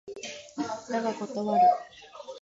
[0.89, 1.61] だが断る